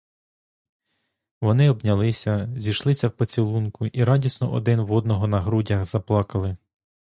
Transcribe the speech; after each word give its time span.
Вони 1.41 1.69
обнялися, 1.69 2.49
зійшлися 2.57 3.07
в 3.07 3.11
поцілунку 3.11 3.85
і 3.85 4.03
радісно 4.03 4.51
один 4.53 4.81
в 4.81 4.91
одного 4.91 5.27
на 5.27 5.41
грудях— 5.41 5.85
заплакали. 5.85 6.55